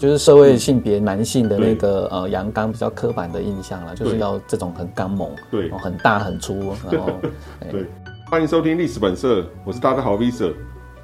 [0.00, 7.20] 就是社会性别男性的那个呃阳刚比较刻板的印象了，就是要这种很刚猛，对哦，很大很粗，然后
[7.70, 7.84] 对，
[8.30, 10.54] 欢迎收听历史本色，我是大家好 Visa，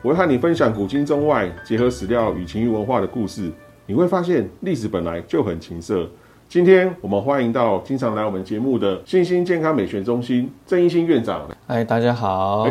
[0.00, 3.52] 我会和你分享古今中外结合史料与情欲文化的故事。
[3.84, 6.08] 你会发现历史本来就很情色。
[6.48, 11.46] 今天我们欢迎到经常来我们节目的信心健康美学中心郑一新院长。
[11.66, 12.66] 哎，大家好。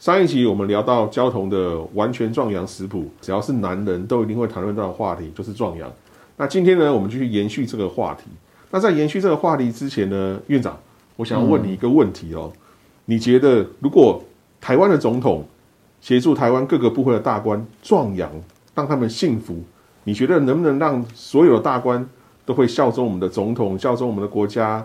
[0.00, 5.92] 上一集我们聊到焦桐的完全壮阳食谱，只要是男人都一定会谈论到的话题就是壮阳。
[6.38, 8.22] 那今天呢，我们继续延续这个话题。
[8.70, 10.74] 那在延续这个话题之前呢，院长，
[11.16, 12.50] 我想要问你一个问题哦。
[13.04, 14.24] 你觉得如果
[14.58, 15.44] 台湾的总统
[16.00, 18.32] 协助台湾各个部会的大官壮阳，
[18.74, 19.62] 让他们幸福，
[20.04, 22.08] 你觉得能不能让所有的大官
[22.46, 24.82] 都会效忠我们的总统，效忠我们的国家，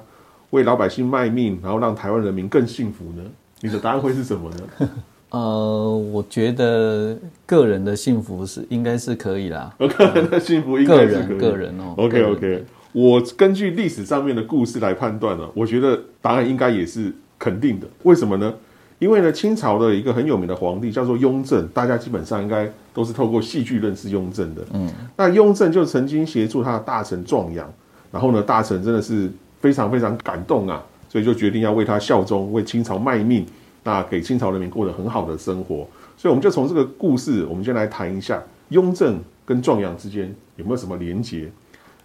[0.50, 3.24] 为老百姓卖命，然后让台湾人民更幸福呢？
[3.62, 4.90] 你的答案会是什么呢？
[5.32, 11.28] 呃，我觉得个人的幸福是应该是可以啦，我个人的幸福应个该是可以。
[11.28, 11.94] 人个人哦。
[11.98, 17.88] OK OK，我根据历史上面的故事来判断呢，我觉得答案应该也是肯定的。
[18.04, 18.54] 为什么呢？
[18.98, 24.62] 因为呢，清朝的一个很有名的皇帝叫做雍正，大家基本上应该都是透过戏剧认识雍正的。
[24.72, 27.70] 嗯，那雍正就曾经协助他的大臣壮阳，
[28.10, 29.30] 然后呢，大臣真的是
[29.60, 30.82] 非常非常感动啊，
[31.16, 33.46] 所以就决定要为他效忠，为清朝卖命，
[33.86, 35.88] 那给清朝人民过得很好的生活。
[36.18, 41.50] 所以我们就从这个故事，我们先来谈一下雍正跟壮阳之间有没有什么连结。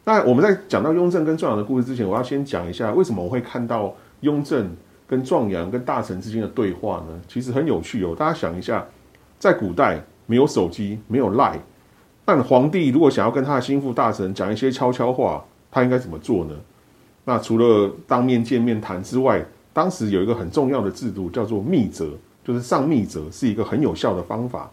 [0.04, 4.70] 那我们在讲到雍正跟壮阳的故事之前，我要先讲一下为什么我会看到雍正
[5.08, 7.20] 跟壮阳跟大臣之间的对话呢？
[7.26, 8.14] 其实很有趣哦。
[8.16, 8.86] 大家想一下，
[9.40, 11.58] 在古代没有手机，没有赖，
[12.24, 16.54] 但皇帝如果想要跟他的心腹大臣讲一些悄悄话，他应该怎么做呢？
[17.30, 19.40] 那除了当面见面谈之外，
[19.72, 22.10] 当时有一个很重要的制度叫做密折，
[22.44, 24.68] 就是上密折是一个很有效的方法。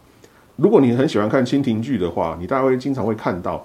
[0.55, 3.63] 如果你很喜欢看清廷剧的话，你大概会经常会看到。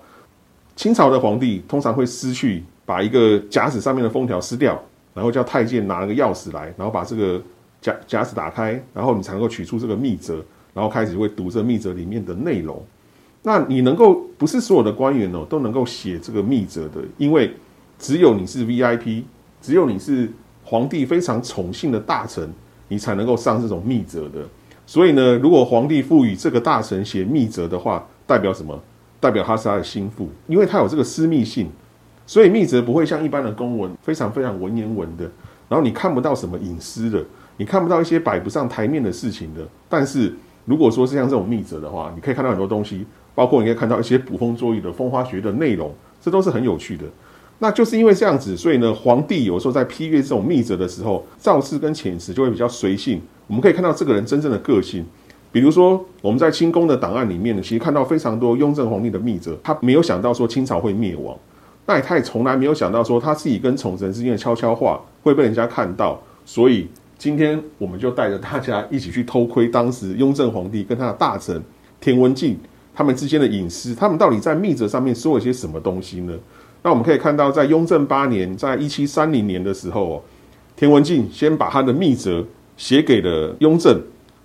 [0.76, 4.78] 清朝的皇帝通常会撕去把一个夹子上面的封条撕掉，
[5.14, 7.40] 然后叫太监拿了个钥匙来，然后把这个
[7.80, 10.44] 夹夹子打开，然后你才能够取出这个密折，
[10.74, 12.84] 然后开始会读这密折里面的内容。
[13.42, 17.50] 那你能够不是所有的官员哦都能够写这个密折的，因为
[18.02, 19.22] 只有你是 VIP，
[19.60, 20.28] 只有你是
[20.64, 22.52] 皇帝非常宠幸的大臣，
[22.88, 24.40] 你才能够上这种密折的。
[24.84, 28.76] 所以呢，如果皇帝赋予这个大臣写密折的话，代表什么？
[29.20, 31.70] 代表他是他的心腹，因为他有这个私密性，
[32.26, 35.22] 所以密折不会像一般的公文非常非常文言文的，
[35.68, 37.24] 然后你看不到什么隐私的，
[37.56, 39.60] 你看不到一些摆不上台面的事情的。
[39.88, 40.34] 但是
[40.64, 47.04] 如果说是像这种密折的话，你可以看到很多东西，包括你可以看到一些捕风捉影的风花雪月的内容，这都是很有趣的。
[47.62, 53.22] 那就是因为这样子，所以呢，皇帝有时候在批阅这种密折的时候，造字跟遣词就会比较随性。
[53.46, 55.06] 我们可以看到这个人真正的个性。
[55.52, 61.38] 比如说，我们在清宫的档案里面呢，其实看到非常多雍正皇帝的密折，他没有想到说清朝会灭亡，
[61.86, 71.62] 那他也从来没有想到说他自己跟宠臣之间的悄悄话会被人家看到，所以今天我们就带着大家一起去偷窥当时雍正皇帝跟他的大臣
[72.00, 72.58] 田文镜
[72.92, 76.34] 他们之间的隐私，他们到底在密折上面说了些什么东西呢？
[76.82, 80.22] 那我们可以看到，在雍正八年，在一七三零年的时候哦，
[80.76, 82.44] 田文镜先把他的密折
[82.76, 84.00] 写给了雍正。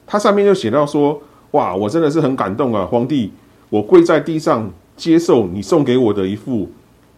[0.06, 1.20] 他上面就写到说
[1.52, 3.32] ：“哇，我真的是很感动啊，皇帝，
[3.70, 6.70] 我跪在地上接受你送给我的一副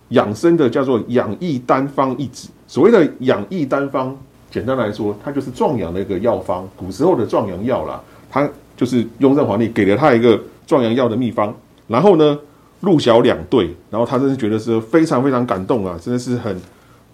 [0.10, 2.48] 养生的叫做养益单方一纸。
[2.66, 4.18] 所谓的养益单方，
[4.50, 8.02] 简单来说，它就是壮阳的一个药方，古时候的壮阳药啦。
[8.32, 8.48] 他
[8.78, 11.54] 就是雍正皇帝给了他一个壮阳药的秘方，
[11.88, 12.40] 然后呢，
[12.82, 16.56] 陆小两对，然后他真是觉得是非常非常感动啊，真的是很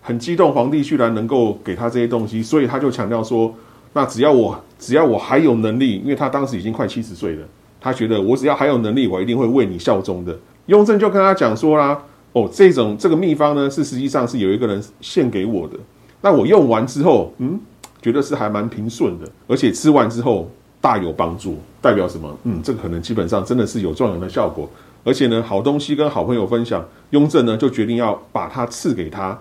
[0.02, 3.54] 很激动，皇帝居然能够给他这些东西，所以他就强调说。”
[3.98, 7.48] 那只要我只要我还有能力，因为他当时已经快七十岁了，
[7.80, 10.38] 他觉得我只要还有能力，我一定会为你效忠的。
[10.66, 11.98] 雍正就跟他讲说啦，
[12.34, 15.78] 哦，这种这个秘方呢，是实际上是有一个人献给我的。
[16.20, 17.58] 那我用完之后，嗯，
[18.02, 22.38] 觉得是还蛮平顺的，而且吃完之后大有帮助，代表什么？
[22.44, 24.70] 嗯，这个可能基本上真的是有壮阳的效果。
[25.06, 29.40] 而且呢，好东西跟好朋友分享，雍正呢就决定要把它赐给他。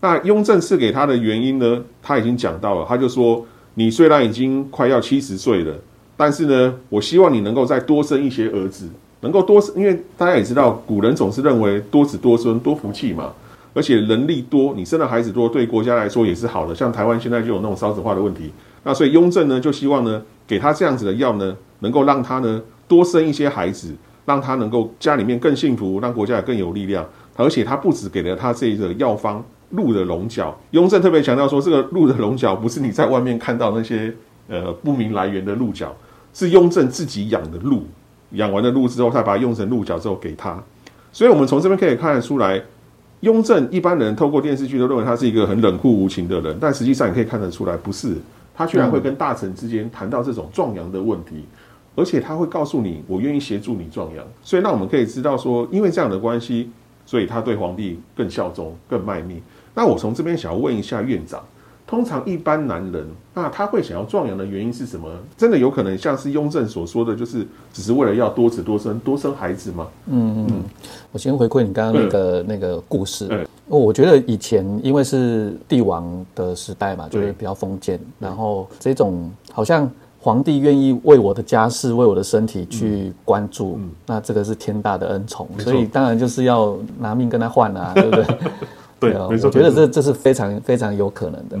[0.00, 3.44] 那雍正赐给他的原因呢，他已经讲到了，他就说。
[3.78, 5.74] 你虽然已经快要七十岁了，
[6.16, 8.88] 但是呢，我希望你能够再多生一些儿子，
[9.20, 13.34] 能够多生，因为大家也知道，古人总是认为多子多孙多福气嘛，
[13.74, 16.74] 而且人力多，你生的孩子多，对国家来说也是好的。
[16.74, 18.50] 像台湾现在就有那种少子化的问题，
[18.84, 23.94] 那所以雍正呢就希望呢，给他这样子的药呢，能够让他呢多生一些孩子，
[24.26, 27.06] 让他能够家里面更幸福，让国家也更有力量。
[27.34, 29.42] 而且他不止给了他这个药方。
[29.70, 34.14] 鹿的龙角，雍正特别强调说，这个鹿的龙角不是你在外面看到那些
[34.48, 35.92] 呃不明来源的鹿角，
[36.32, 37.82] 是雍正自己养的鹿，
[38.30, 40.56] 养完了鹿之后，他把它用成鹿角之后给他。
[41.10, 42.62] 所以我们从这边可以看得出来，
[43.22, 48.14] 雍正一般人透过电视剧都认为他是一个很冷酷无情的人，但实际上你可以看得出来，不是，
[48.54, 51.44] 他居然会跟大臣之间谈到这种壮阳的问题。
[51.96, 56.70] 而且他会告诉你，我愿意协助你壮阳，所以那我们可以知道说，因为这样的关系，
[57.06, 59.40] 所以他对皇帝更效忠、更卖命。
[59.74, 61.42] 那我从这边想要问一下院长，
[61.86, 65.08] 通常一般男人，那他会想要壮阳的原因是什么？
[65.38, 69.88] 真的有可能像是雍正所说的就是只是为了要多子多孙、多生孩子吗？
[70.06, 70.62] 嗯嗯，
[71.12, 73.26] 我先回馈你刚刚那个那个故事。
[73.30, 79.90] 嗯，我觉得以前因为是帝王的时代嘛，就是比较封建，然后这种好像。
[80.26, 88.26] 皇帝愿意为我的家事、为我的身体去关注，那这个是天大的恩宠，所以当然就是要拿命跟他换啊， 对不对？
[88.98, 91.56] 对啊，我觉得这这是非常非常有可能的。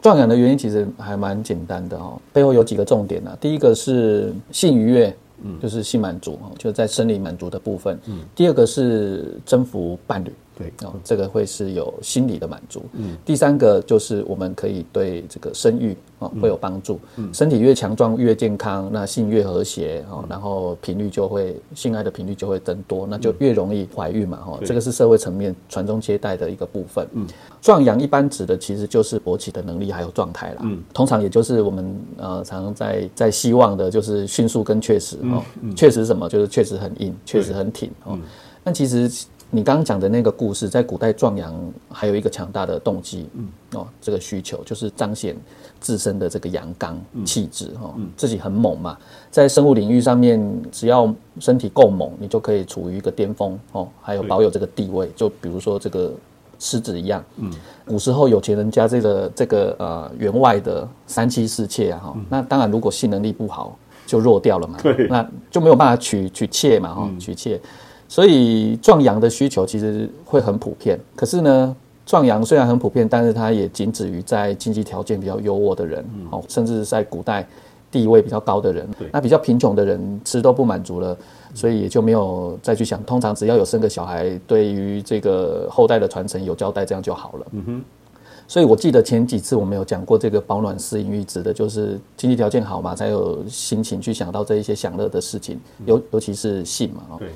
[0.00, 3.36] 壮阳的原因其实还蛮简单的哦，背后有几个重点呢。
[3.40, 7.98] 第一个是性愉悦，嗯，就是性满足哦，就在生理满足的部分。
[8.06, 10.32] 嗯，第二个是征服伴侣。
[10.56, 12.82] 对哦，这个会是有心理的满足。
[12.92, 17.00] 嗯，第三个就是我们可以对这个生育啊会有帮助。
[17.16, 24.36] 嗯，身体越强壮越健康，那性越和谐哦，然后频率就会性爱的频率就会增多，那就越容易怀孕嘛。
[24.38, 27.04] 哈，这个是社会层面传宗接代的一个部分。
[27.14, 27.26] 嗯，
[27.60, 30.60] 壮阳一般指的其实就是勃起的能力还有状态啦。
[30.62, 35.42] 嗯，通常也就是我们呃常常在在希望的就是迅速跟确实哦，
[35.74, 38.16] 确实什么就是确实很硬，确实很挺哦。
[38.62, 39.10] 那其实。
[39.54, 41.54] 你刚刚讲的那个故事，在古代壮阳
[41.88, 45.36] 还有一个强大的动机，嗯，哦，这个需求就是彰显
[45.78, 48.98] 自身的这个阳刚气质，哈，自己很猛嘛，
[49.30, 51.08] 在生物领域上面，只要
[51.38, 56.12] 身体够猛，你就可以处于一个巅峰，哦，还有保有这个地位，就比如说这个
[56.58, 57.48] 狮子一样，嗯，
[57.86, 67.60] 古时候有钱人家这个这个呃员外的三妻四妾啊，哈，那当然如果性能力不好，就弱掉了嘛，对，那就没有办法娶娶妾嘛，哈，娶妾。
[68.08, 71.74] 所以壮阳的需求其实会很普遍，可是呢，
[72.06, 77.46] 壮阳虽然很普遍，但是它也仅止于在经济条件比较优渥的人，哦，甚至是在古代
[77.90, 78.86] 地位比较高的人。
[79.10, 81.16] 那比较贫穷的人吃都不满足了，
[81.54, 83.02] 所以也就没有再去想。
[83.04, 87.46] 通常只要有生个小孩，对于这个后代的传承有交代，这样就好了。
[87.52, 87.84] 嗯哼。
[88.46, 97.16] 所以我记得前几次我们有讲过这个保暖思淫欲，指的就是经济条件好嘛，才有心情去想到这一些享乐的事情，尤尤其是性嘛，哦。
[97.18, 97.28] 对。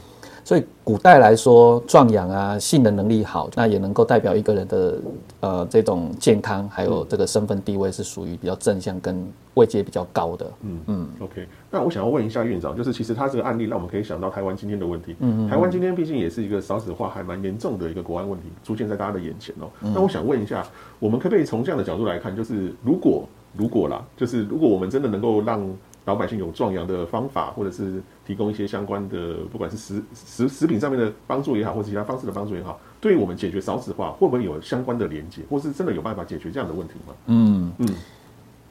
[0.49, 4.99] 所以古代来说，壮阳啊，性的能力好，那也能够代表一个人的
[5.41, 10.51] 呃这种健康，还有这个身份地位是属于比较正向跟位阶比较高的。
[10.63, 11.47] 嗯嗯，OK。
[11.71, 15.15] 那我想要问一下院长，就是其实他这个案例让我们可以想到台湾今天的问题。
[15.19, 15.51] 嗯嗯。
[15.51, 19.69] 台湾今天毕竟也是一个少子化还蛮严重的一个国安问题出现在大家的眼前哦。
[19.83, 20.67] 那我想问一下，
[20.99, 25.61] 我们可不可以从这样的角度来看，就是如果如果啦，就是如果我们真的能够让
[26.09, 37.13] 老百姓有壮阳的方法，或者是提供一些相关的，不管是食食食品上面的帮助也好，或者其他方式的帮助也好，对于我们解决少子化，会不会有相关的连接，或是真的有办法解决这样的问题吗？
[37.27, 37.89] 嗯嗯，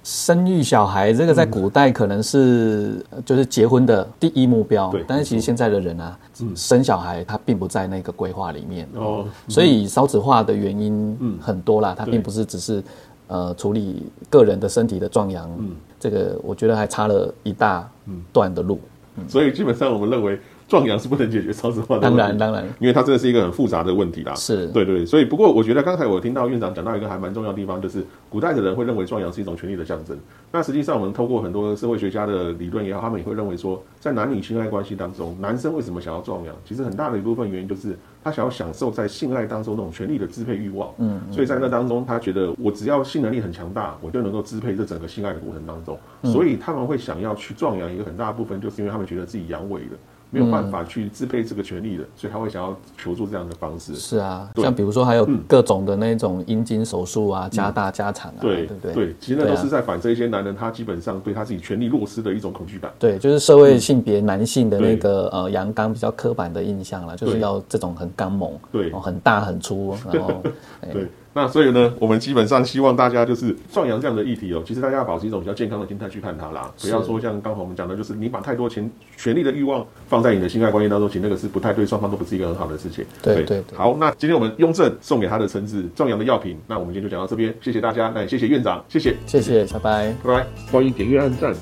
[0.03, 5.05] 生育小孩这个在古代可能是就是结婚的第一目标，对。
[5.07, 6.17] 但是其实现在的人啊，
[6.55, 12.83] 生小孩他并不在那个规划里面哦，所以少子化的原因很多啦，它并不是只是。
[13.27, 17.89] 呃，处理个人的身体的壮阳，嗯，这个我觉得还差了一大
[18.33, 18.79] 段的路，
[19.27, 20.39] 所以基本上我们认为。
[20.67, 24.35] 壮阳是不能解决少子化的，当然当然，因为它真的是一个很复杂的问题啦。
[24.35, 30.17] 是，对对，所以不过我觉得刚才我听到院长讲到一个还蛮重要的地方，就是古代的人会认为壮阳是一种权力的象征。
[30.51, 36.53] 那实际上我们透过很多社会学家的理论也好，他们也会认为说，在男女性爱关系当中，男生为什么想要壮阳？
[36.65, 40.89] 其实很大的一部分原因就是他想要享受在性爱当中那种权力的支配欲望。
[40.97, 45.97] 嗯，所以在那当中，他觉得我只要性能力很强大，我就能够支配这整个性爱的过程当中。
[46.23, 49.97] 所以他们会想要去壮阳，一个很大部分就是因为他们觉得自己阳痿了。
[50.29, 53.95] 没有办法去支配这个权利的，所以他会想要求助这样的方式。
[53.95, 62.91] 是啊，像比如说还有各种的那种阴茎手术啊，加大加长啊，对对对，其实那都是在反射一些男人他基本上对他自己权利弱失的一种恐惧感。
[62.99, 70.43] 对，就是社会性别男性的那个呃阳刚比较刻板的印象了，就是要这种很刚猛，对，很大很粗，然后
[70.91, 71.07] 对。
[71.37, 83.05] 那所以呢，我们基本上希望大家就是壮阳这样的议题哦，其实大家要保持一种比较健康的心态去看它啦，不要说像刚才我们讲的，就是你把太多钱、权力的欲望放在你的性爱关系当中，其实那个是不太对，双方都不是一个很好的事情。
[83.21, 83.63] 对对。
[83.75, 91.53] 好，那今天我们雍正送给他的称字壮阳的药品，那我们今天就讲到这边，谢谢大家，那也谢谢院长，谢谢，谢谢，拜拜，拜拜，欢迎点阅按赞，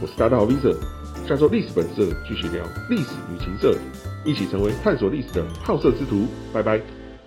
[0.00, 0.72] 我是大大好 Visa，
[1.26, 3.74] 下周历史本色继续聊历史与情色，
[4.24, 6.80] 一起成为探索历史的好色之徒，拜拜。